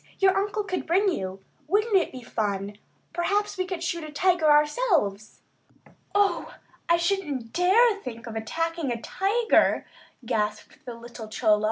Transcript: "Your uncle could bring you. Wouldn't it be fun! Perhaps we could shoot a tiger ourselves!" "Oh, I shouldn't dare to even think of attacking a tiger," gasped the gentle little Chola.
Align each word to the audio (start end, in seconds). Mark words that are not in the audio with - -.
"Your 0.17 0.35
uncle 0.35 0.63
could 0.63 0.87
bring 0.87 1.09
you. 1.11 1.43
Wouldn't 1.67 1.95
it 1.95 2.11
be 2.11 2.23
fun! 2.23 2.79
Perhaps 3.13 3.55
we 3.55 3.65
could 3.67 3.83
shoot 3.83 4.03
a 4.03 4.11
tiger 4.11 4.49
ourselves!" 4.49 5.43
"Oh, 6.15 6.55
I 6.89 6.97
shouldn't 6.97 7.53
dare 7.53 7.75
to 7.75 7.89
even 7.91 8.01
think 8.03 8.25
of 8.25 8.35
attacking 8.35 8.91
a 8.91 8.99
tiger," 8.99 9.85
gasped 10.25 10.83
the 10.85 10.93
gentle 10.93 11.01
little 11.01 11.27
Chola. 11.27 11.59